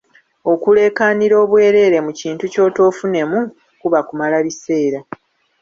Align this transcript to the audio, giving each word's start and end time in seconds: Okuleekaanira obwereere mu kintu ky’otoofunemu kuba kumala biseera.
Okuleekaanira 0.51 1.35
obwereere 1.43 1.97
mu 2.05 2.11
kintu 2.19 2.43
ky’otoofunemu 2.51 3.39
kuba 3.81 3.99
kumala 4.07 4.37
biseera. 4.45 4.99